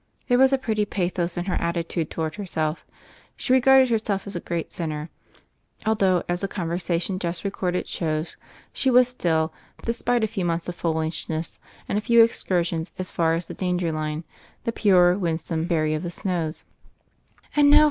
There 0.29 0.39
was 0.39 0.51
a 0.51 0.57
pretty 0.57 0.83
pathos 0.83 1.37
in 1.37 1.45
her 1.45 1.57
atti 1.57 1.87
tude 1.87 2.09
toward 2.09 2.33
herself. 2.33 2.83
She 3.35 3.53
regarded 3.53 3.91
herself 3.91 4.25
as 4.25 4.35
a 4.35 4.39
great 4.39 4.71
sinner, 4.71 5.11
although, 5.85 6.23
as 6.27 6.41
the 6.41 6.47
conversation 6.47 7.19
just 7.19 7.43
recorded 7.43 7.87
shows, 7.87 8.35
she 8.73 8.89
was 8.89 9.07
still, 9.07 9.53
despite 9.83 10.23
a 10.23 10.27
few 10.27 10.43
months 10.43 10.67
of 10.67 10.73
foolishness 10.73 11.59
and 11.87 11.99
a 11.99 12.01
few 12.01 12.23
excursions 12.23 12.91
as 12.97 13.11
far 13.11 13.35
as 13.35 13.45
the 13.45 13.53
danger 13.53 13.91
line, 13.91 14.23
the 14.63 14.71
pure, 14.71 15.15
winsome 15.19 15.67
"Fairy 15.67 15.93
of 15.93 16.01
the 16.01 16.09
Snows." 16.09 16.63
"And 17.55 17.69
now. 17.69 17.79